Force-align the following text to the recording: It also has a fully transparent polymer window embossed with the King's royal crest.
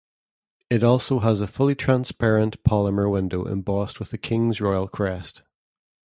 It 0.71 0.81
also 0.81 1.19
has 1.19 1.41
a 1.41 1.47
fully 1.47 1.75
transparent 1.75 2.63
polymer 2.63 3.07
window 3.11 3.43
embossed 3.45 3.99
with 3.99 4.09
the 4.09 4.17
King's 4.17 4.59
royal 4.59 4.87
crest. 4.87 5.43